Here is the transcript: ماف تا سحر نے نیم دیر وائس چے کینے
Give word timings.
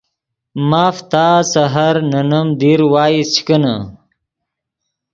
ماف 0.69 0.97
تا 1.11 1.27
سحر 1.51 1.95
نے 2.09 2.21
نیم 2.29 2.47
دیر 2.59 2.79
وائس 2.91 3.27
چے 3.35 3.41
کینے 3.47 3.75